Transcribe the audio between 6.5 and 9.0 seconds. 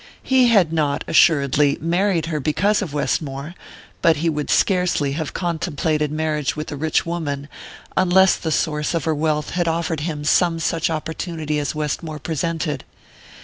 with a rich woman unless the source